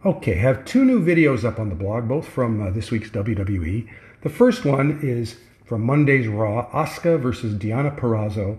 Okay, 0.04 0.34
I 0.34 0.40
have 0.40 0.66
two 0.66 0.84
new 0.84 1.00
videos 1.00 1.44
up 1.44 1.60
on 1.60 1.70
the 1.70 1.76
blog, 1.76 2.08
both 2.08 2.28
from 2.28 2.60
uh, 2.60 2.72
this 2.72 2.90
week's 2.90 3.12
WWE. 3.12 3.88
The 4.24 4.30
first 4.32 4.66
one 4.66 5.00
is 5.04 5.36
from 5.64 5.84
Monday's 5.84 6.28
Raw, 6.28 6.72
Asuka 6.72 7.20
versus 7.20 7.54
Deonna 7.54 7.96
Purrazzo. 7.96 8.58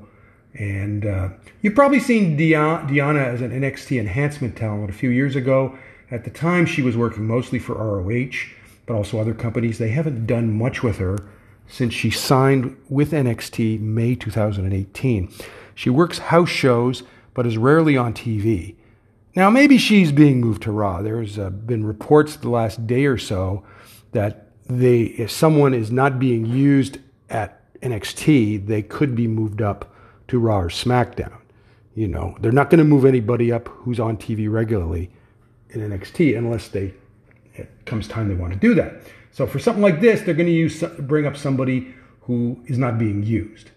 And 0.56 1.04
uh, 1.04 1.30
you've 1.62 1.74
probably 1.74 1.98
seen 1.98 2.38
Deonna 2.38 3.16
as 3.16 3.40
an 3.40 3.50
NXT 3.50 3.98
enhancement 3.98 4.54
talent 4.54 4.88
a 4.88 4.92
few 4.92 5.11
years 5.11 5.34
ago. 5.34 5.76
At 6.12 6.22
the 6.22 6.30
time, 6.30 6.64
she 6.64 6.80
was 6.80 6.96
working 6.96 7.26
mostly 7.26 7.58
for 7.58 7.74
ROH 7.74 8.36
but 8.87 8.95
also 8.95 9.19
other 9.19 9.35
companies. 9.35 9.79
They 9.79 9.89
haven't 9.89 10.27
done 10.27 10.56
much 10.56 10.83
with 10.83 10.98
her 10.98 11.19
since 11.66 11.95
she 11.95 12.11
signed 12.11 12.77
with 12.88 13.12
NXT 13.12 13.80
May 13.80 14.15
2018. 14.15 15.33
She 15.75 15.91
works 15.91 16.19
house 16.19 16.48
shows, 16.48 17.02
but 17.33 17.47
is 17.47 17.59
rarely 17.59 17.97
on 17.97 18.15
TV. 18.15 18.77
Now, 19.34 19.51
maybe 19.51 19.78
she's 19.78 20.12
being 20.12 20.41
moved 20.41 20.62
to 20.62 20.73
Raw. 20.73 21.02
There's 21.02 21.39
uh, 21.39 21.51
been 21.51 21.84
reports 21.84 22.37
the 22.37 22.51
last 22.51 22.87
day 22.87 23.06
or 23.06 23.19
so 23.19 23.65
that 24.12 24.51
they, 24.66 25.03
if 25.03 25.30
someone 25.30 25.75
is 25.75 25.91
not 25.91 26.19
being 26.20 26.47
used 26.47 26.98
at 27.28 27.61
NXT, 27.80 28.66
they 28.66 28.83
could 28.83 29.16
be 29.16 29.27
moved 29.27 29.61
up 29.61 29.92
to 30.28 30.39
Raw 30.39 30.61
or 30.61 30.69
SmackDown. 30.69 31.37
You 31.95 32.09
know, 32.09 32.37
they're 32.41 32.53
not 32.53 32.70
going 32.70 32.78
to 32.78 32.84
move 32.84 33.05
anybody 33.05 33.53
up 33.53 33.69
who's 33.69 34.01
on 34.01 34.16
TV 34.16 34.51
regularly 34.51 35.11
in 35.70 35.80
NXT 35.80 36.37
unless 36.37 36.69
they 36.69 36.95
it 37.54 37.70
comes 37.86 38.08
time 38.08 38.28
they 38.28 38.34
want 38.34 38.52
to 38.52 38.58
do 38.58 38.74
that. 38.74 38.94
So 39.32 39.46
for 39.46 39.58
something 39.58 39.82
like 39.82 40.00
this, 40.00 40.22
they're 40.22 40.34
going 40.34 40.46
to 40.46 40.52
use 40.52 40.82
bring 41.00 41.26
up 41.26 41.36
somebody 41.36 41.94
who 42.22 42.58
is 42.66 42.78
not 42.78 42.98
being 42.98 43.22
used. 43.22 43.70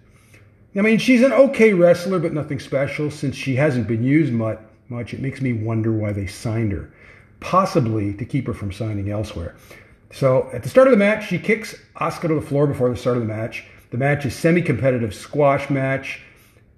I 0.75 0.81
mean, 0.81 0.99
she's 0.99 1.23
an 1.23 1.33
okay 1.33 1.73
wrestler, 1.73 2.19
but 2.19 2.33
nothing 2.33 2.59
special. 2.59 3.09
Since 3.09 3.35
she 3.35 3.55
hasn't 3.55 3.87
been 3.87 4.03
used 4.03 4.31
much, 4.31 4.59
much, 4.89 5.13
it 5.13 5.19
makes 5.19 5.41
me 5.41 5.53
wonder 5.53 5.91
why 5.91 6.11
they 6.11 6.27
signed 6.27 6.71
her, 6.71 6.93
possibly 7.39 8.13
to 8.13 8.25
keep 8.25 8.45
her 8.45 8.53
from 8.53 8.71
signing 8.71 9.09
elsewhere. 9.09 9.55
So 10.11 10.49
at 10.53 10.63
the 10.63 10.69
start 10.69 10.87
of 10.87 10.91
the 10.91 10.97
match, 10.97 11.27
she 11.27 11.39
kicks 11.39 11.75
Asuka 11.95 12.27
to 12.27 12.35
the 12.35 12.41
floor 12.41 12.67
before 12.67 12.89
the 12.89 12.95
start 12.95 13.17
of 13.17 13.23
the 13.23 13.27
match. 13.27 13.65
The 13.89 13.97
match 13.97 14.25
is 14.25 14.35
semi-competitive 14.35 15.13
squash 15.15 15.69
match. 15.69 16.21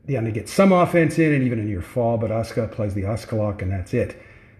They 0.06 0.16
only 0.16 0.32
get 0.32 0.48
some 0.48 0.72
offense 0.72 1.20
in 1.20 1.34
and 1.34 1.44
even 1.44 1.60
a 1.60 1.64
near 1.64 1.82
fall, 1.82 2.18
but 2.18 2.32
Asuka 2.32 2.64
applies 2.64 2.94
the 2.94 3.04
Asuka 3.04 3.38
lock 3.38 3.62
and 3.62 3.72
that's 3.72 3.94
it. 3.94 4.20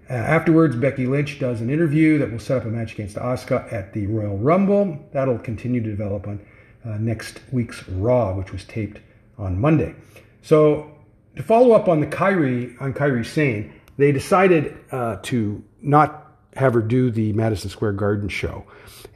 Uh, 0.10 0.14
afterwards, 0.14 0.76
Becky 0.76 1.06
Lynch 1.06 1.40
does 1.40 1.62
an 1.62 1.70
interview 1.70 2.18
that 2.18 2.32
will 2.32 2.40
set 2.40 2.58
up 2.58 2.66
a 2.66 2.70
match 2.70 2.94
against 2.94 3.16
Asuka 3.16 3.72
at 3.72 3.94
the 3.94 4.08
Royal 4.08 4.38
Rumble. 4.38 4.98
That'll 5.14 5.38
continue 5.38 5.84
to 5.84 5.90
develop 5.90 6.28
on 6.28 6.40
uh, 6.84 6.98
next 6.98 7.42
week's 7.52 7.88
Raw, 7.88 8.34
which 8.34 8.52
was 8.52 8.64
taped 8.64 9.02
on 9.38 9.60
Monday. 9.60 9.94
So, 10.42 10.92
to 11.36 11.44
follow 11.44 11.74
up 11.74 11.88
on 11.88 12.00
the 12.00 12.08
Kairi 12.08 12.82
on 12.82 12.94
Kairi 12.94 13.24
Sane, 13.24 13.72
they 13.98 14.12
decided 14.12 14.78
uh, 14.92 15.18
to 15.24 15.64
not 15.82 16.34
have 16.56 16.74
her 16.74 16.82
do 16.82 17.12
the 17.12 17.32
Madison 17.34 17.70
Square 17.70 17.94
Garden 17.94 18.30
show, 18.30 18.66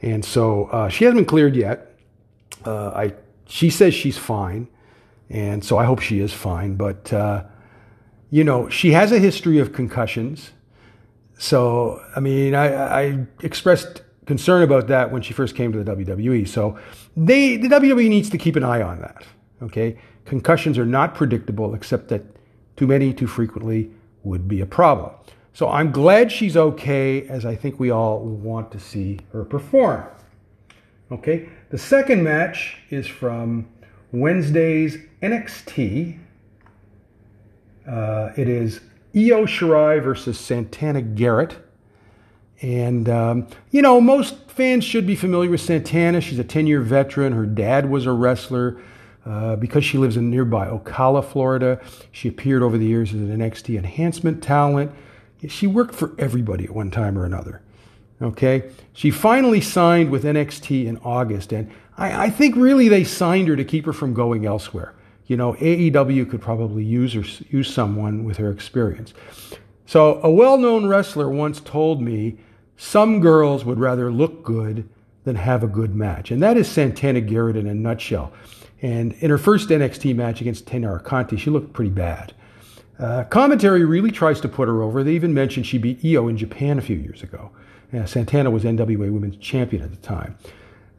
and 0.00 0.24
so 0.24 0.66
uh, 0.66 0.88
she 0.88 1.04
hasn't 1.04 1.18
been 1.18 1.24
cleared 1.24 1.56
yet. 1.56 1.98
Uh, 2.64 2.90
I 2.90 3.14
she 3.46 3.68
says 3.68 3.94
she's 3.94 4.16
fine, 4.16 4.68
and 5.28 5.64
so 5.64 5.76
I 5.76 5.84
hope 5.84 6.00
she 6.00 6.20
is 6.20 6.32
fine. 6.32 6.76
But 6.76 7.12
you 8.30 8.44
know, 8.44 8.68
she 8.68 8.92
has 8.92 9.10
a 9.10 9.18
history 9.18 9.58
of 9.58 9.72
concussions. 9.72 10.52
So, 11.38 12.02
I 12.14 12.20
mean, 12.20 12.54
I, 12.54 13.02
I, 13.02 13.26
expressed 13.42 14.02
concern 14.26 14.62
about 14.62 14.86
that 14.86 15.10
when 15.10 15.20
she 15.20 15.32
first 15.32 15.56
came 15.56 15.72
to 15.72 15.82
the 15.82 15.96
WWE. 15.96 16.46
So, 16.46 16.78
they, 17.16 17.56
the 17.56 17.68
WWE 17.68 18.08
needs 18.08 18.30
to 18.30 18.38
keep 18.38 18.56
an 18.56 18.64
eye 18.64 18.82
on 18.82 19.00
that. 19.00 19.24
Okay, 19.62 19.98
concussions 20.24 20.78
are 20.78 20.86
not 20.86 21.14
predictable, 21.14 21.74
except 21.74 22.08
that 22.08 22.22
too 22.76 22.86
many, 22.86 23.12
too 23.12 23.26
frequently 23.26 23.90
would 24.22 24.48
be 24.48 24.60
a 24.60 24.66
problem. 24.66 25.12
So, 25.52 25.68
I'm 25.68 25.90
glad 25.90 26.30
she's 26.30 26.56
okay, 26.56 27.26
as 27.28 27.44
I 27.44 27.56
think 27.56 27.80
we 27.80 27.90
all 27.90 28.20
want 28.20 28.70
to 28.72 28.80
see 28.80 29.20
her 29.32 29.44
perform. 29.44 30.04
Okay, 31.10 31.48
the 31.70 31.78
second 31.78 32.22
match 32.22 32.78
is 32.90 33.06
from 33.06 33.68
Wednesday's 34.12 34.98
NXT. 35.22 36.18
Uh, 37.86 38.30
it 38.36 38.48
is 38.48 38.80
Io 39.16 39.46
Shirai 39.46 40.02
versus 40.02 40.38
Santana 40.38 41.00
Garrett. 41.00 41.56
And, 42.60 43.08
um, 43.08 43.46
you 43.70 43.82
know, 43.82 44.00
most 44.00 44.50
fans 44.50 44.84
should 44.84 45.06
be 45.06 45.16
familiar 45.16 45.50
with 45.50 45.60
Santana. 45.60 46.20
She's 46.20 46.38
a 46.38 46.44
10 46.44 46.66
year 46.66 46.80
veteran. 46.80 47.32
Her 47.32 47.46
dad 47.46 47.90
was 47.90 48.06
a 48.06 48.12
wrestler. 48.12 48.80
Uh, 49.26 49.56
because 49.56 49.82
she 49.82 49.96
lives 49.96 50.18
in 50.18 50.30
nearby 50.30 50.66
Ocala, 50.66 51.24
Florida, 51.24 51.80
she 52.12 52.28
appeared 52.28 52.62
over 52.62 52.76
the 52.76 52.84
years 52.84 53.14
as 53.14 53.20
an 53.20 53.38
NXT 53.38 53.78
enhancement 53.78 54.42
talent. 54.42 54.92
She 55.48 55.66
worked 55.66 55.94
for 55.94 56.12
everybody 56.18 56.64
at 56.64 56.70
one 56.72 56.90
time 56.90 57.16
or 57.16 57.24
another. 57.24 57.62
Okay? 58.20 58.70
She 58.92 59.10
finally 59.10 59.62
signed 59.62 60.10
with 60.10 60.24
NXT 60.24 60.84
in 60.84 60.98
August, 60.98 61.54
and 61.54 61.70
I, 61.96 62.26
I 62.26 62.30
think 62.30 62.54
really 62.54 62.88
they 62.90 63.02
signed 63.02 63.48
her 63.48 63.56
to 63.56 63.64
keep 63.64 63.86
her 63.86 63.94
from 63.94 64.12
going 64.12 64.44
elsewhere 64.44 64.92
you 65.26 65.36
know, 65.36 65.54
AEW 65.54 66.28
could 66.28 66.40
probably 66.40 66.84
use 66.84 67.14
use 67.50 67.72
someone 67.72 68.24
with 68.24 68.36
her 68.36 68.50
experience. 68.50 69.14
So 69.86 70.20
a 70.22 70.30
well-known 70.30 70.86
wrestler 70.86 71.28
once 71.28 71.60
told 71.60 72.00
me 72.00 72.38
some 72.76 73.20
girls 73.20 73.64
would 73.64 73.78
rather 73.78 74.10
look 74.10 74.42
good 74.42 74.88
than 75.24 75.36
have 75.36 75.62
a 75.62 75.68
good 75.68 75.94
match, 75.94 76.30
and 76.30 76.42
that 76.42 76.56
is 76.56 76.68
Santana 76.68 77.20
Garrett 77.20 77.56
in 77.56 77.66
a 77.66 77.74
nutshell. 77.74 78.32
And 78.82 79.14
in 79.14 79.30
her 79.30 79.38
first 79.38 79.70
NXT 79.70 80.14
match 80.14 80.40
against 80.42 80.66
Taynara 80.66 81.02
Conti, 81.02 81.36
she 81.36 81.48
looked 81.48 81.72
pretty 81.72 81.90
bad. 81.90 82.34
Uh, 82.98 83.24
commentary 83.24 83.84
really 83.84 84.10
tries 84.10 84.40
to 84.42 84.48
put 84.48 84.68
her 84.68 84.82
over. 84.82 85.02
They 85.02 85.14
even 85.14 85.32
mentioned 85.32 85.66
she 85.66 85.78
beat 85.78 86.04
Io 86.04 86.28
in 86.28 86.36
Japan 86.36 86.78
a 86.78 86.82
few 86.82 86.96
years 86.96 87.22
ago. 87.22 87.50
Santana 88.06 88.50
was 88.50 88.64
NWA 88.64 89.12
Women's 89.12 89.36
Champion 89.36 89.82
at 89.82 89.90
the 89.90 89.96
time. 89.96 90.36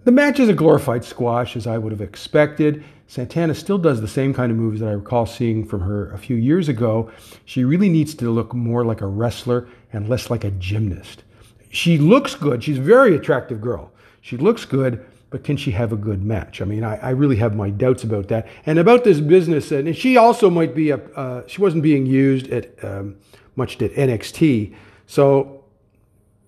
The 0.05 0.11
match 0.11 0.39
is 0.39 0.47
a 0.47 0.53
glorified 0.53 1.03
squash, 1.03 1.57
as 1.57 1.67
I 1.67 1.77
would 1.77 1.91
have 1.91 2.01
expected. 2.01 2.83
Santana 3.07 3.53
still 3.53 3.77
does 3.77 4.01
the 4.01 4.07
same 4.07 4.33
kind 4.33 4.51
of 4.51 4.57
moves 4.57 4.79
that 4.79 4.89
I 4.89 4.93
recall 4.93 5.25
seeing 5.25 5.65
from 5.65 5.81
her 5.81 6.11
a 6.11 6.17
few 6.17 6.35
years 6.35 6.67
ago. 6.67 7.11
She 7.45 7.63
really 7.63 7.89
needs 7.89 8.15
to 8.15 8.31
look 8.31 8.53
more 8.53 8.83
like 8.83 9.01
a 9.01 9.07
wrestler 9.07 9.67
and 9.93 10.09
less 10.09 10.29
like 10.29 10.43
a 10.43 10.51
gymnast. 10.51 11.23
She 11.69 11.97
looks 11.97 12.35
good. 12.35 12.63
She's 12.63 12.77
a 12.77 12.81
very 12.81 13.15
attractive 13.15 13.61
girl. 13.61 13.91
She 14.21 14.37
looks 14.37 14.65
good, 14.65 15.05
but 15.29 15.43
can 15.43 15.55
she 15.55 15.71
have 15.71 15.91
a 15.91 15.95
good 15.95 16.23
match? 16.23 16.61
I 16.61 16.65
mean, 16.65 16.83
I, 16.83 16.95
I 16.97 17.09
really 17.11 17.35
have 17.35 17.55
my 17.55 17.69
doubts 17.69 18.03
about 18.03 18.27
that. 18.29 18.47
And 18.65 18.79
about 18.79 19.03
this 19.03 19.19
business, 19.19 19.71
and 19.71 19.95
she 19.95 20.17
also 20.17 20.49
might 20.49 20.73
be 20.73 20.89
a, 20.89 20.97
uh, 20.97 21.43
she 21.47 21.61
wasn't 21.61 21.83
being 21.83 22.05
used 22.05 22.47
at 22.49 22.83
um, 22.83 23.17
much 23.55 23.81
at 23.81 23.91
NXT. 23.91 24.75
So, 25.05 25.63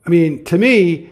I 0.06 0.10
mean, 0.10 0.44
to 0.46 0.58
me, 0.58 1.12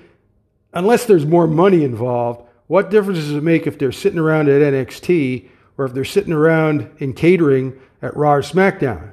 unless 0.73 1.05
there's 1.05 1.25
more 1.25 1.47
money 1.47 1.83
involved, 1.83 2.44
what 2.67 2.89
difference 2.89 3.19
does 3.19 3.31
it 3.31 3.43
make 3.43 3.67
if 3.67 3.77
they're 3.77 3.91
sitting 3.91 4.19
around 4.19 4.49
at 4.49 4.61
NXT 4.61 5.49
or 5.77 5.85
if 5.85 5.93
they're 5.93 6.05
sitting 6.05 6.33
around 6.33 6.89
in 6.97 7.13
catering 7.13 7.79
at 8.01 8.15
Raw 8.15 8.33
or 8.33 8.41
SmackDown? 8.41 9.11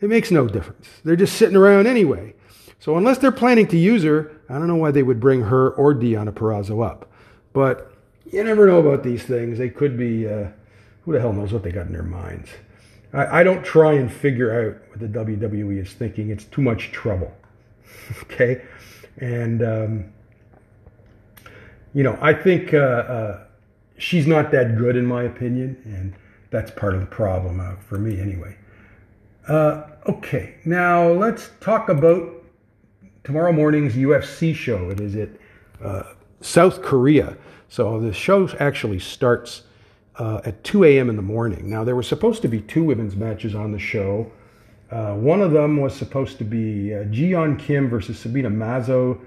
It 0.00 0.08
makes 0.08 0.30
no 0.30 0.46
difference. 0.46 0.88
They're 1.04 1.16
just 1.16 1.36
sitting 1.36 1.56
around 1.56 1.86
anyway. 1.86 2.34
So 2.80 2.96
unless 2.96 3.18
they're 3.18 3.32
planning 3.32 3.66
to 3.68 3.76
use 3.76 4.04
her, 4.04 4.30
I 4.48 4.54
don't 4.54 4.68
know 4.68 4.76
why 4.76 4.92
they 4.92 5.02
would 5.02 5.20
bring 5.20 5.42
her 5.42 5.70
or 5.70 5.94
Deonna 5.94 6.32
Purrazzo 6.32 6.84
up. 6.84 7.10
But 7.52 7.92
you 8.30 8.44
never 8.44 8.66
know 8.66 8.78
about 8.78 9.02
these 9.02 9.24
things. 9.24 9.58
They 9.58 9.70
could 9.70 9.96
be, 9.98 10.28
uh, 10.28 10.48
who 11.04 11.12
the 11.12 11.20
hell 11.20 11.32
knows 11.32 11.52
what 11.52 11.62
they 11.62 11.72
got 11.72 11.86
in 11.86 11.92
their 11.92 12.02
minds. 12.02 12.48
I, 13.12 13.40
I 13.40 13.42
don't 13.42 13.64
try 13.64 13.94
and 13.94 14.12
figure 14.12 14.52
out 14.52 14.90
what 14.90 15.00
the 15.00 15.08
WWE 15.08 15.82
is 15.82 15.92
thinking. 15.92 16.30
It's 16.30 16.44
too 16.44 16.62
much 16.62 16.92
trouble. 16.92 17.32
okay? 18.22 18.62
And 19.16 19.62
um, 19.62 20.12
you 21.98 22.04
know, 22.04 22.16
I 22.20 22.32
think 22.32 22.72
uh, 22.72 22.76
uh, 22.76 23.40
she's 23.96 24.24
not 24.24 24.52
that 24.52 24.78
good 24.78 24.94
in 24.94 25.04
my 25.04 25.24
opinion, 25.24 25.82
and 25.84 26.14
that's 26.50 26.70
part 26.70 26.94
of 26.94 27.00
the 27.00 27.06
problem 27.06 27.58
uh, 27.58 27.74
for 27.88 27.98
me 27.98 28.20
anyway. 28.20 28.56
Uh, 29.48 29.82
okay, 30.08 30.54
now 30.64 31.08
let's 31.08 31.50
talk 31.58 31.88
about 31.88 32.44
tomorrow 33.24 33.50
morning's 33.50 33.94
UFC 33.94 34.54
show. 34.54 34.90
It 34.90 35.00
is 35.00 35.16
at 35.16 35.28
uh, 35.82 36.04
South 36.40 36.82
Korea. 36.82 37.36
So 37.68 37.98
the 37.98 38.12
show 38.12 38.48
actually 38.60 39.00
starts 39.00 39.64
uh, 40.20 40.40
at 40.44 40.62
2 40.62 40.84
a.m. 40.84 41.10
in 41.10 41.16
the 41.16 41.22
morning. 41.22 41.68
Now, 41.68 41.82
there 41.82 41.96
were 41.96 42.04
supposed 42.04 42.42
to 42.42 42.48
be 42.48 42.60
two 42.60 42.84
women's 42.84 43.16
matches 43.16 43.56
on 43.56 43.72
the 43.72 43.78
show. 43.80 44.30
one 44.88 45.42
of 45.42 45.50
them 45.50 45.78
was 45.78 45.96
supposed 45.96 46.38
to 46.38 46.44
be 46.44 46.94
uh, 46.94 47.02
Ji 47.06 47.34
Kim 47.58 47.90
versus 47.90 48.20
Sabina 48.20 48.50
Mazo. 48.50 49.18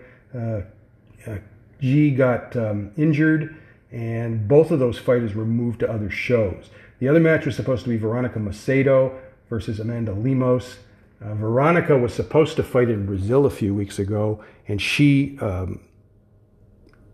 Ji 1.81 2.11
got 2.11 2.55
um, 2.55 2.91
injured, 2.95 3.55
and 3.91 4.47
both 4.47 4.71
of 4.71 4.79
those 4.79 4.97
fighters 4.97 5.33
were 5.33 5.45
moved 5.45 5.79
to 5.81 5.91
other 5.91 6.09
shows. 6.09 6.69
The 6.99 7.07
other 7.07 7.19
match 7.19 7.45
was 7.45 7.55
supposed 7.55 7.83
to 7.83 7.89
be 7.89 7.97
Veronica 7.97 8.39
Macedo 8.39 9.17
versus 9.49 9.79
Amanda 9.79 10.13
Lemos. 10.13 10.77
Uh, 11.23 11.33
Veronica 11.35 11.97
was 11.97 12.13
supposed 12.13 12.55
to 12.55 12.63
fight 12.63 12.89
in 12.89 13.05
Brazil 13.05 13.45
a 13.45 13.49
few 13.49 13.73
weeks 13.73 13.99
ago, 13.99 14.43
and 14.67 14.81
she 14.81 15.37
um, 15.39 15.79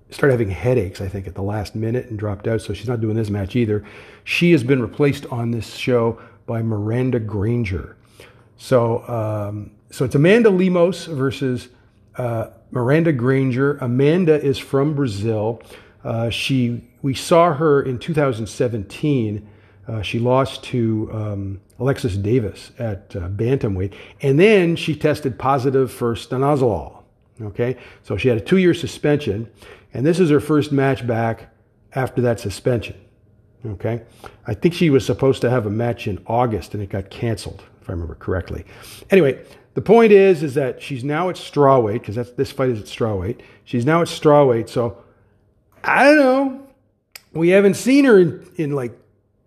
started 0.10 0.34
having 0.34 0.50
headaches, 0.50 1.02
I 1.02 1.08
think, 1.08 1.28
at 1.28 1.36
the 1.36 1.42
last 1.42 1.76
minute 1.76 2.08
and 2.08 2.20
dropped 2.20 2.48
out. 2.48 2.62
So 2.62 2.74
she's 2.74 2.88
not 2.88 3.02
doing 3.02 3.16
this 3.16 3.30
match 3.30 3.56
either. 3.56 3.84
She 4.24 4.52
has 4.52 4.64
been 4.64 4.82
replaced 4.82 5.26
on 5.28 5.52
this 5.52 5.76
show 5.76 6.20
by 6.46 6.62
Miranda 6.62 7.20
Granger. 7.20 7.98
So, 8.58 9.08
um, 9.08 9.72
so 9.92 10.06
it's 10.06 10.16
Amanda 10.16 10.50
Lemos 10.50 11.06
versus 11.06 11.70
uh, 12.18 12.48
Miranda 12.72 13.12
Granger. 13.14 13.78
Amanda 13.78 14.42
is 14.42 14.58
from 14.58 14.96
Brazil. 14.96 15.62
Uh, 16.04 16.30
she 16.30 16.84
we 17.02 17.14
saw 17.14 17.54
her 17.54 17.82
in 17.82 18.00
2017. 18.00 19.48
Uh, 19.88 20.02
she 20.02 20.20
lost 20.20 20.64
to 20.64 21.10
um, 21.14 21.62
Alexis 21.80 22.18
Davis 22.18 22.72
at 22.78 23.16
uh, 23.16 23.30
bantamweight, 23.30 23.94
and 24.22 24.40
then 24.40 24.76
she 24.76 24.96
tested 24.96 25.40
positive 25.40 25.92
for 25.92 26.16
stanozolol. 26.16 27.04
Okay, 27.42 27.78
so 28.04 28.18
she 28.18 28.28
had 28.28 28.38
a 28.38 28.42
two-year 28.42 28.74
suspension, 28.74 29.50
and 29.94 30.06
this 30.06 30.20
is 30.20 30.30
her 30.30 30.40
first 30.40 30.72
match 30.72 31.06
back 31.06 31.54
after 31.94 32.22
that 32.22 32.40
suspension. 32.40 32.96
Okay, 33.66 34.02
I 34.46 34.54
think 34.54 34.74
she 34.74 34.90
was 34.90 35.06
supposed 35.06 35.42
to 35.42 35.50
have 35.50 35.66
a 35.66 35.70
match 35.70 36.08
in 36.08 36.20
August, 36.26 36.74
and 36.74 36.82
it 36.82 36.90
got 36.90 37.10
canceled, 37.10 37.64
if 37.82 37.90
I 37.90 37.94
remember 37.94 38.16
correctly. 38.16 38.66
Anyway, 39.12 39.44
the 39.78 39.82
point 39.84 40.12
is, 40.12 40.42
is 40.42 40.56
that 40.56 40.82
she's 40.82 41.04
now 41.04 41.30
at 41.30 41.36
strawweight 41.36 42.00
because 42.00 42.16
that's 42.16 42.32
this 42.32 42.52
fight 42.52 42.70
is 42.70 42.80
at 42.80 42.88
strawweight. 42.88 43.42
She's 43.64 43.86
now 43.86 44.02
at 44.02 44.08
strawweight, 44.08 44.70
so 44.70 44.98
I 45.84 46.06
don't 46.06 46.18
know. 46.18 46.68
We 47.34 47.50
haven't 47.50 47.76
seen 47.76 48.06
her 48.06 48.18
in, 48.18 48.50
in 48.56 48.72
like 48.72 49.00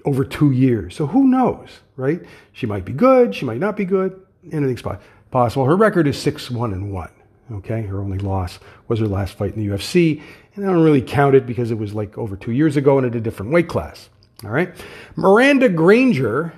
over 0.05 0.25
two 0.25 0.53
years, 0.53 0.95
so 0.95 1.09
who 1.09 1.27
knows, 1.27 1.81
right? 1.97 2.21
She 2.53 2.65
might 2.67 2.85
be 2.85 2.93
good, 2.93 3.35
she 3.35 3.45
might 3.45 3.59
not 3.59 3.77
be 3.77 3.85
good. 3.85 4.25
Anything's 4.53 4.85
possible. 5.33 5.65
Her 5.65 5.75
record 5.75 6.07
is 6.07 6.17
six 6.17 6.49
one 6.49 6.73
and 6.75 6.93
one. 6.93 7.11
Okay, 7.51 7.83
her 7.83 8.01
only 8.01 8.19
loss 8.19 8.61
was 8.87 9.01
her 9.01 9.09
last 9.09 9.35
fight 9.35 9.57
in 9.57 9.67
the 9.67 9.75
UFC, 9.75 10.23
and 10.55 10.65
I 10.65 10.69
don't 10.69 10.85
really 10.85 11.03
count 11.03 11.35
it 11.35 11.45
because 11.45 11.73
it 11.73 11.79
was 11.79 11.93
like 11.93 12.17
over 12.17 12.37
two 12.37 12.53
years 12.53 12.77
ago 12.77 12.99
and 12.99 13.07
at 13.09 13.17
a 13.17 13.21
different 13.21 13.51
weight 13.51 13.67
class. 13.67 14.09
All 14.45 14.51
right, 14.51 14.73
Miranda 15.17 15.69
Granger 15.69 16.53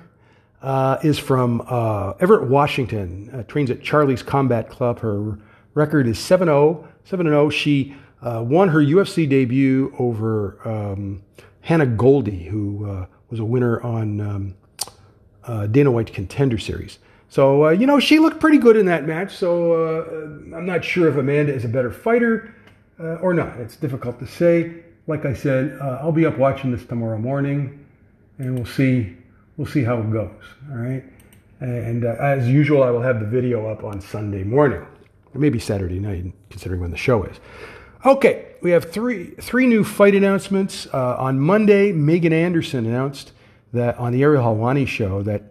uh, 0.63 0.97
is 1.03 1.19
from 1.19 1.61
uh, 1.67 2.13
Everett, 2.21 2.49
Washington. 2.49 3.29
Uh, 3.33 3.43
trains 3.43 3.69
at 3.69 3.81
Charlie's 3.83 4.23
Combat 4.23 4.69
Club. 4.69 4.99
Her 4.99 5.37
record 5.73 6.07
is 6.07 6.17
7-0. 6.17 6.87
7-0. 7.07 7.51
She 7.51 7.93
uh, 8.21 8.41
won 8.47 8.69
her 8.69 8.79
UFC 8.79 9.27
debut 9.27 9.93
over 9.99 10.57
um, 10.63 11.21
Hannah 11.61 11.85
Goldy, 11.85 12.45
who 12.45 12.89
uh, 12.89 13.05
was 13.29 13.41
a 13.41 13.45
winner 13.45 13.81
on 13.81 14.21
um, 14.21 14.55
uh, 15.43 15.67
Dana 15.67 15.91
White 15.91 16.13
Contender 16.13 16.57
Series. 16.57 16.97
So, 17.27 17.69
you 17.69 17.85
know, 17.85 17.99
she 17.99 18.19
looked 18.19 18.39
pretty 18.39 18.59
good 18.59 18.77
in 18.77 18.85
that 18.85 19.05
match. 19.05 19.35
So 19.35 20.03
I'm 20.55 20.65
not 20.65 20.85
sure 20.85 21.09
if 21.09 21.17
Amanda 21.17 21.53
is 21.53 21.65
a 21.65 21.67
better 21.67 21.91
fighter 21.91 22.55
or 22.99 23.33
not. 23.33 23.59
It's 23.59 23.75
difficult 23.75 24.19
to 24.19 24.27
say. 24.27 24.83
Like 25.07 25.25
I 25.25 25.33
said, 25.33 25.77
I'll 25.81 26.11
be 26.11 26.27
up 26.27 26.37
watching 26.37 26.71
this 26.71 26.85
tomorrow 26.85 27.17
morning, 27.17 27.85
and 28.37 28.55
we'll 28.55 28.67
see. 28.67 29.17
We'll 29.57 29.67
see 29.67 29.83
how 29.83 29.99
it 29.99 30.11
goes. 30.11 30.31
All 30.71 30.77
right. 30.77 31.03
And 31.59 32.03
as 32.03 32.49
usual, 32.49 32.83
I 32.83 32.89
will 32.89 33.01
have 33.01 33.19
the 33.19 33.25
video 33.25 33.67
up 33.67 33.83
on 33.83 34.01
Sunday 34.01 34.43
morning, 34.43 34.81
or 35.33 35.39
maybe 35.39 35.59
Saturday 35.59 35.99
night, 35.99 36.25
considering 36.49 36.81
when 36.81 36.91
the 36.91 36.97
show 36.97 37.23
is. 37.23 37.37
Okay, 38.05 38.55
we 38.61 38.71
have 38.71 38.91
three 38.91 39.27
three 39.39 39.65
new 39.65 39.83
fight 39.83 40.13
announcements. 40.13 40.87
Uh, 40.93 41.15
on 41.17 41.39
Monday, 41.39 41.93
Megan 41.93 42.33
Anderson 42.33 42.85
announced 42.85 43.31
that 43.71 43.97
on 43.97 44.11
the 44.11 44.23
Ariel 44.23 44.43
Helwani 44.43 44.85
show 44.85 45.21
that 45.23 45.43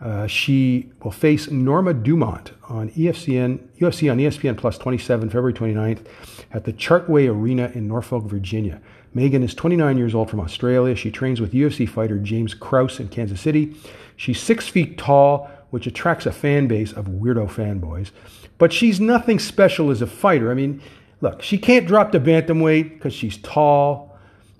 uh, 0.00 0.26
she 0.26 0.90
will 1.02 1.12
face 1.12 1.48
Norma 1.48 1.94
Dumont 1.94 2.52
on 2.68 2.90
EFCN, 2.90 3.60
UFC 3.78 4.10
on 4.10 4.18
ESPN 4.18 4.56
Plus 4.56 4.76
27, 4.78 5.28
February 5.28 5.52
29th 5.52 6.04
at 6.52 6.64
the 6.64 6.72
Chartway 6.72 7.28
Arena 7.28 7.70
in 7.74 7.86
Norfolk, 7.86 8.24
Virginia. 8.24 8.80
Megan 9.14 9.42
is 9.42 9.54
29 9.54 9.98
years 9.98 10.14
old 10.14 10.30
from 10.30 10.40
Australia. 10.40 10.94
She 10.94 11.10
trains 11.10 11.40
with 11.40 11.52
UFC 11.52 11.88
fighter 11.88 12.18
James 12.18 12.54
Krause 12.54 13.00
in 13.00 13.08
Kansas 13.08 13.40
City. 13.40 13.76
She's 14.16 14.40
six 14.40 14.68
feet 14.68 14.96
tall, 14.96 15.50
which 15.70 15.86
attracts 15.86 16.26
a 16.26 16.32
fan 16.32 16.66
base 16.66 16.92
of 16.92 17.06
weirdo 17.06 17.50
fanboys. 17.50 18.10
But 18.58 18.72
she's 18.72 19.00
nothing 19.00 19.38
special 19.38 19.90
as 19.90 20.00
a 20.02 20.06
fighter. 20.06 20.50
I 20.50 20.54
mean, 20.54 20.80
Look, 21.22 21.40
she 21.40 21.56
can't 21.56 21.86
drop 21.86 22.10
the 22.10 22.18
bantamweight 22.18 22.94
because 22.94 23.14
she's 23.14 23.38
tall, 23.38 24.11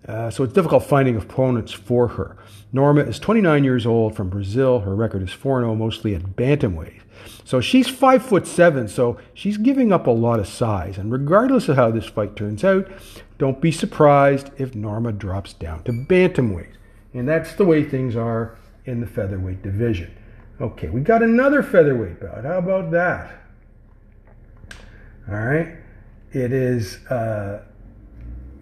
uh, 0.09 0.31
so 0.31 0.45
it's 0.45 0.53
difficult 0.53 0.85
finding 0.85 1.17
opponents 1.17 1.73
for 1.73 2.09
her. 2.09 2.37
Norma 2.73 3.03
is 3.03 3.19
29 3.19 3.65
years 3.65 3.87
old 3.87 4.17
from 4.17 4.29
Brazil. 4.29 4.81
Her 4.81 4.95
record 4.95 5.23
is 5.23 5.33
4 5.33 5.61
0, 5.61 5.75
mostly 5.75 6.15
at 6.15 6.23
bantamweight. 6.37 7.01
So 7.45 7.61
she's 7.61 7.89
five 7.89 8.25
foot 8.25 8.47
seven, 8.47 8.89
so 8.89 9.19
she's 9.35 9.57
giving 9.57 9.93
up 9.93 10.07
a 10.07 10.11
lot 10.11 10.41
of 10.41 10.49
size. 10.49 10.99
And 10.99 11.13
regardless 11.13 11.69
of 11.69 11.77
how 11.77 11.91
this 11.91 12.07
fight 12.07 12.35
turns 12.35 12.65
out, 12.65 12.89
don't 13.39 13.61
be 13.61 13.73
surprised 13.73 14.51
if 14.59 14.75
Norma 14.75 15.13
drops 15.13 15.53
down 15.53 15.83
to 15.85 15.93
bantamweight. 15.93 16.75
And 17.15 17.29
that's 17.29 17.55
the 17.55 17.65
way 17.65 17.85
things 17.85 18.17
are 18.17 18.57
in 18.85 19.01
the 19.01 19.07
featherweight 19.07 19.63
division. 19.63 20.17
Okay, 20.61 20.89
we 20.89 21.01
got 21.01 21.23
another 21.23 21.63
featherweight 21.63 22.21
bout. 22.21 22.45
How 22.45 22.59
about 22.59 22.91
that? 22.93 23.43
All 25.29 25.35
right. 25.35 25.77
It 26.33 26.53
is, 26.53 27.05
uh, 27.07 27.65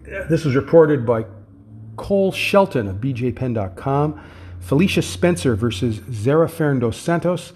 this 0.03 0.45
was 0.45 0.55
reported 0.55 1.05
by 1.05 1.25
Cole 1.97 2.31
Shelton 2.31 2.87
of 2.87 2.97
BJPenn.com. 2.97 4.21
Felicia 4.59 5.01
Spencer 5.01 5.55
versus 5.55 6.01
Zarah 6.11 6.49
Fairn 6.49 6.91
Santos. 6.91 7.53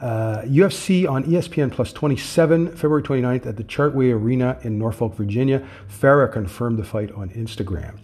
Uh, 0.00 0.42
UFC 0.42 1.08
on 1.08 1.24
ESPN 1.24 1.72
Plus 1.72 1.92
27, 1.92 2.68
February 2.76 3.02
29th 3.02 3.46
at 3.46 3.56
the 3.56 3.64
Chartway 3.64 4.12
Arena 4.12 4.58
in 4.62 4.78
Norfolk, 4.78 5.14
Virginia. 5.14 5.66
Farah 5.88 6.32
confirmed 6.32 6.78
the 6.78 6.84
fight 6.84 7.10
on 7.12 7.30
Instagram. 7.30 7.98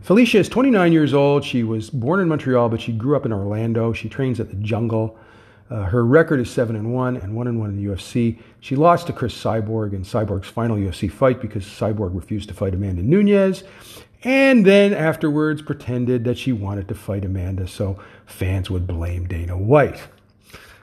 Felicia 0.00 0.38
is 0.38 0.48
29 0.48 0.92
years 0.92 1.12
old. 1.12 1.44
She 1.44 1.64
was 1.64 1.90
born 1.90 2.20
in 2.20 2.28
Montreal, 2.28 2.68
but 2.68 2.80
she 2.80 2.92
grew 2.92 3.16
up 3.16 3.26
in 3.26 3.32
Orlando. 3.32 3.92
She 3.92 4.08
trains 4.08 4.38
at 4.38 4.48
the 4.48 4.56
Jungle. 4.56 5.18
Uh, 5.70 5.84
her 5.84 6.04
record 6.04 6.40
is 6.40 6.50
7 6.50 6.74
and 6.74 6.92
1 6.92 7.16
and 7.16 7.34
1 7.34 7.46
and 7.46 7.60
1 7.60 7.70
in 7.70 7.76
the 7.76 7.90
UFC. 7.90 8.38
She 8.58 8.74
lost 8.74 9.06
to 9.06 9.12
Cris 9.12 9.34
Cyborg 9.34 9.92
in 9.92 10.02
Cyborg's 10.02 10.48
final 10.48 10.76
UFC 10.76 11.10
fight 11.10 11.40
because 11.40 11.64
Cyborg 11.64 12.14
refused 12.14 12.48
to 12.48 12.54
fight 12.54 12.74
Amanda 12.74 13.02
Nunes, 13.02 13.62
and 14.24 14.66
then 14.66 14.92
afterwards 14.92 15.62
pretended 15.62 16.24
that 16.24 16.36
she 16.38 16.52
wanted 16.52 16.88
to 16.88 16.94
fight 16.94 17.24
Amanda 17.24 17.68
so 17.68 17.98
fans 18.26 18.68
would 18.68 18.86
blame 18.86 19.26
Dana 19.26 19.56
White. 19.56 20.08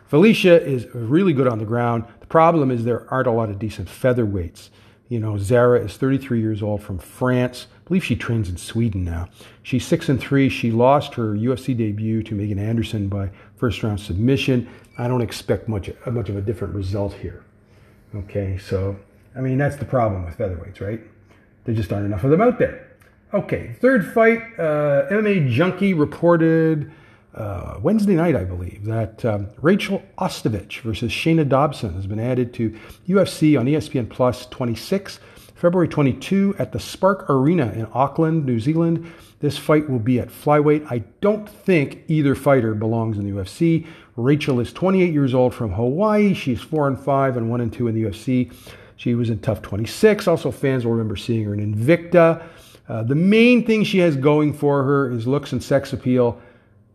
Felicia 0.08 0.66
is 0.66 0.88
really 0.94 1.34
good 1.34 1.48
on 1.48 1.60
the 1.60 1.66
ground. 1.66 2.06
The 2.22 2.28
problem 2.28 2.72
is 2.72 2.86
there 2.86 3.12
aren't 3.12 3.28
a 3.28 3.32
lot 3.32 3.50
of 3.50 3.60
decent 3.60 3.90
featherweights. 3.90 4.70
You 5.10 5.20
know, 5.20 5.38
Zarah 5.38 5.84
is 5.84 5.96
33 5.98 6.40
years 6.40 6.62
old 6.62 6.82
from 6.82 6.98
France. 6.98 7.68
I 7.78 7.88
believe 7.88 8.04
she 8.04 8.16
trains 8.16 8.50
in 8.50 8.58
Sweden 8.58 9.04
now. 9.04 9.30
She's 9.64 9.86
6 9.86 10.10
and 10.10 10.20
3. 10.20 10.50
She 10.50 10.72
lost 10.72 11.14
her 11.16 11.34
UFC 11.34 11.76
debut 11.76 12.24
to 12.24 12.36
Megan 12.36 12.60
Anderson 12.60 13.08
by 13.08 13.32
first 13.58 13.84
round 13.84 14.00
submission. 14.00 14.70
I 14.98 15.08
don't 15.08 15.22
expect 15.22 15.68
much 15.68 15.90
much 16.10 16.30
of 16.30 16.38
a 16.38 16.42
different 16.42 16.74
result 16.74 17.14
here. 17.14 17.44
Okay, 18.16 18.58
so 18.58 18.96
I 19.36 19.42
mean 19.42 19.58
that's 19.58 19.76
the 19.76 19.86
problem 19.86 20.26
with 20.26 20.38
featherweights, 20.38 20.80
right? 20.80 21.02
There 21.66 21.76
just 21.76 21.92
aren't 21.92 22.06
enough 22.06 22.24
of 22.24 22.32
them 22.32 22.42
out 22.42 22.60
there. 22.60 22.88
Okay, 23.34 23.76
third 23.82 24.06
fight. 24.14 24.40
Uh, 24.58 25.06
MMA 25.10 25.50
Junkie 25.50 25.94
reported 25.94 26.90
uh, 27.36 27.78
Wednesday 27.82 28.16
night, 28.16 28.36
I 28.36 28.46
believe, 28.46 28.86
that 28.86 29.24
um, 29.26 29.50
Rachel 29.62 30.02
Ostovich 30.18 30.80
versus 30.80 31.12
Shana 31.12 31.48
Dobson 31.48 31.94
has 31.94 32.08
been 32.08 32.20
added 32.20 32.54
to 32.56 32.76
UFC 33.08 33.60
on 33.60 33.66
ESPN 33.66 34.10
Plus 34.10 34.46
26, 34.48 35.20
February 35.58 35.88
22 35.88 36.56
at 36.60 36.72
the 36.72 36.80
Spark 36.80 37.30
Arena 37.30 37.72
in 37.74 37.88
Auckland, 37.94 38.46
New 38.46 38.60
Zealand. 38.60 39.12
This 39.40 39.58
fight 39.58 39.90
will 39.90 40.00
be 40.00 40.20
at 40.20 40.30
flyweight. 40.30 40.86
I 40.90 41.00
don't 41.20 41.50
think 41.50 42.04
either 42.08 42.36
fighter 42.36 42.74
belongs 42.74 43.18
in 43.18 43.26
the 43.26 43.32
UFC. 43.32 43.86
Rachel 44.16 44.60
is 44.60 44.72
28 44.72 45.12
years 45.12 45.34
old 45.34 45.54
from 45.54 45.72
Hawaii. 45.74 46.34
She's 46.34 46.62
4 46.62 46.88
and 46.88 47.00
5 47.00 47.38
and 47.38 47.50
1 47.50 47.62
and 47.62 47.74
2 47.74 47.88
in 47.88 47.96
the 47.96 48.04
UFC. 48.04 48.54
She 48.96 49.16
was 49.16 49.30
in 49.30 49.40
TUF 49.40 49.62
26. 49.62 50.28
Also, 50.28 50.52
fans 50.52 50.86
will 50.86 50.94
remember 50.94 51.16
seeing 51.16 51.44
her 51.44 51.54
in 51.54 51.74
Invicta. 51.74 52.44
Uh, 52.88 53.04
the 53.04 53.16
main 53.16 53.66
thing 53.66 53.84
she 53.84 54.00
has 54.00 54.16
going 54.16 54.54
for 54.54 54.84
her 54.84 55.12
is 55.12 55.28
looks 55.28 55.52
and 55.52 55.62
sex 55.62 55.92
appeal 55.92 56.42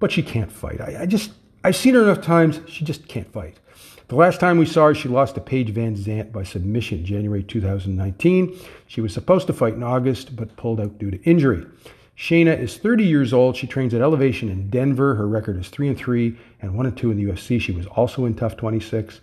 but 0.03 0.11
she 0.11 0.21
can't 0.21 0.51
fight. 0.51 0.81
I, 0.81 1.03
I 1.03 1.07
just, 1.07 1.31
I've 1.63 1.77
seen 1.77 1.95
her 1.95 2.03
enough 2.03 2.21
times, 2.21 2.61
she 2.67 2.85
just 2.85 3.07
can't 3.07 3.33
fight. 3.33 3.61
The 4.13 4.19
last 4.19 4.41
time 4.41 4.59
we 4.59 4.67
saw 4.67 4.89
her, 4.89 4.95
she 4.95 5.09
lost 5.09 5.37
to 5.37 5.41
Paige 5.41 5.73
VanZant 5.73 6.33
by 6.33 6.43
submission, 6.43 7.03
January 7.03 7.43
2019. 7.43 8.59
She 8.87 9.01
was 9.01 9.15
supposed 9.15 9.47
to 9.47 9.55
fight 9.55 9.73
in 9.73 9.83
August, 9.83 10.37
but 10.37 10.55
pulled 10.55 10.81
out 10.81 10.99
due 10.99 11.11
to 11.11 11.23
injury. 11.23 11.65
Shana 12.15 12.61
is 12.61 12.77
30 12.77 13.05
years 13.05 13.33
old. 13.33 13.57
She 13.57 13.67
trains 13.67 13.95
at 13.95 14.03
Elevation 14.03 14.51
in 14.51 14.69
Denver. 14.69 15.15
Her 15.15 15.27
record 15.27 15.57
is 15.57 15.71
3 15.71 15.89
and 15.89 15.97
3 15.97 16.37
and 16.61 16.75
1 16.75 16.85
and 16.85 16.95
2 16.95 17.11
in 17.11 17.17
the 17.17 17.33
UFC. 17.33 17.59
She 17.59 17.73
was 17.73 17.87
also 17.87 18.27
in 18.27 18.35
TUF 18.35 18.55
26. 18.59 19.23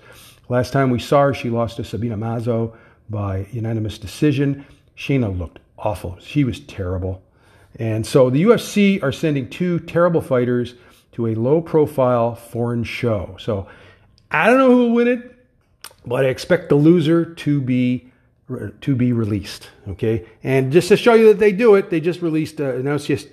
Last 0.50 0.74
time 0.74 0.90
we 0.90 0.98
saw 0.98 1.26
her, 1.26 1.36
she 1.36 1.52
lost 1.52 1.78
to 1.78 1.84
Sabina 1.84 2.18
Mazo 2.18 2.76
by 3.12 3.46
unanimous 3.52 4.00
decision. 4.00 4.66
Shana 4.98 5.38
looked 5.38 5.60
awful. 5.78 6.18
She 6.20 6.44
was 6.44 6.62
terrible. 6.62 7.22
And 7.76 8.08
so 8.08 8.32
the 8.32 8.42
UFC 8.42 9.04
are 9.04 9.12
sending 9.12 9.52
two 9.52 9.82
terrible 9.82 10.22
fighters 10.22 10.74
to 11.12 11.28
a 11.28 11.36
low 11.36 11.62
profile 11.62 12.34
foreign 12.34 12.84
show. 12.84 13.36
So 13.40 13.68
I 14.32 14.48
don't 14.48 14.58
know 14.58 14.70
who 14.70 14.78
will 14.78 14.92
win 14.94 15.08
it, 15.08 15.36
but 16.06 16.26
I 16.26 16.30
expect 16.30 16.70
the 16.70 16.76
loser 16.76 17.26
to 17.26 17.62
be 17.62 18.12
to 18.82 18.96
be 18.96 19.14
released. 19.14 19.70
Okay, 19.88 20.26
and 20.44 20.72
just 20.72 20.88
to 20.90 20.98
show 20.98 21.14
you 21.14 21.28
that 21.28 21.40
they 21.40 21.52
do 21.52 21.76
it, 21.76 21.90
they 21.90 22.00
just 22.00 22.22
released 22.22 22.60
uh, 22.60 22.76
announced 22.76 23.10
yes, 23.10 23.26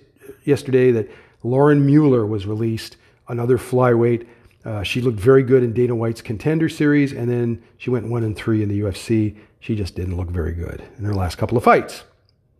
yesterday 0.44 0.90
that 0.92 1.10
Lauren 1.42 1.84
Mueller 1.84 2.26
was 2.26 2.46
released, 2.46 2.96
another 3.28 3.58
flyweight. 3.58 4.26
Uh, 4.64 4.82
she 4.82 5.00
looked 5.00 5.18
very 5.18 5.42
good 5.42 5.62
in 5.62 5.72
Dana 5.72 5.94
White's 5.94 6.20
Contender 6.20 6.68
Series, 6.68 7.12
and 7.12 7.30
then 7.30 7.62
she 7.78 7.88
went 7.90 8.08
one 8.08 8.24
and 8.24 8.36
three 8.36 8.62
in 8.62 8.68
the 8.68 8.80
UFC. 8.80 9.36
She 9.60 9.76
just 9.76 9.94
didn't 9.94 10.16
look 10.16 10.28
very 10.28 10.52
good 10.52 10.82
in 10.98 11.04
her 11.04 11.14
last 11.14 11.38
couple 11.38 11.56
of 11.56 11.64
fights. 11.64 12.04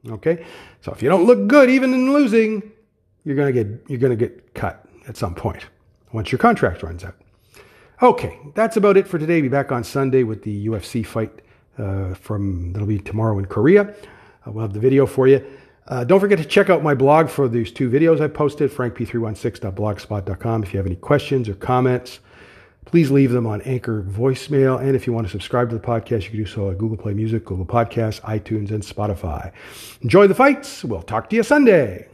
Okay, 0.09 0.45
so 0.83 0.93
if 0.93 1.03
you 1.03 1.09
don't 1.09 1.25
look 1.25 1.49
good, 1.49 1.69
even 1.69 1.93
in 1.93 2.13
losing, 2.13 2.63
you're 3.25 3.37
gonna 3.37 3.53
get 3.53 3.67
you're 3.89 3.99
gonna 3.99 4.17
get 4.17 4.55
cut 4.55 4.87
at 5.09 5.17
some 5.17 5.35
point 5.35 5.67
once 6.13 6.31
your 6.31 6.39
contract 6.39 6.83
runs 6.83 7.03
out. 7.05 7.17
Okay, 8.03 8.39
that's 8.55 8.77
about 8.77 8.99
it 8.99 9.09
for 9.09 9.19
today. 9.19 9.41
Be 9.41 9.49
back 9.49 9.73
on 9.73 9.83
Sunday 9.83 10.23
with 10.23 10.43
the 10.43 10.67
UFC 10.67 11.05
fight 11.05 11.31
uh, 11.79 12.13
from 12.15 12.73
that'll 12.73 12.87
be 12.87 12.99
tomorrow 12.99 13.39
in 13.39 13.47
Korea. 13.47 13.83
Uh, 14.47 14.53
we'll 14.53 14.63
have 14.63 14.75
the 14.75 14.81
video 14.81 15.07
for 15.07 15.27
you. 15.27 15.45
Uh, 15.89 16.05
don't 16.05 16.21
forget 16.21 16.37
to 16.39 16.45
check 16.45 16.69
out 16.69 16.83
my 16.83 16.95
blog 16.95 17.31
for 17.31 17.49
these 17.49 17.73
two 17.73 17.89
videos 17.89 18.21
I 18.21 18.29
posted, 18.29 18.71
frankp316.blogspot.com. 18.71 20.63
If 20.63 20.75
you 20.75 20.79
have 20.79 20.87
any 20.87 20.97
questions 20.97 21.49
or 21.49 21.55
comments, 21.55 22.21
please 22.85 23.11
leave 23.11 23.31
them 23.31 23.47
on 23.47 23.63
Anchor 23.63 24.03
voicemail. 24.03 24.79
And 24.81 24.95
if 24.95 25.07
you 25.07 25.13
want 25.13 25.27
to 25.27 25.31
subscribe 25.31 25.71
to 25.71 25.77
the 25.77 25.83
podcast, 25.83 26.25
you 26.25 26.31
can 26.31 26.39
do 26.39 26.47
so 26.47 26.71
at 26.71 26.77
Google 26.77 26.99
Play 26.99 27.15
Music, 27.15 27.45
Google 27.47 27.65
Podcasts, 27.65 28.21
iTunes, 28.23 28.71
and 28.73 28.83
Spotify. 28.83 29.53
Enjoy 30.03 30.27
the 30.27 30.35
fights. 30.35 30.85
We'll 30.85 31.03
talk 31.03 31.31
to 31.31 31.37
you 31.37 31.43
Sunday. 31.43 32.09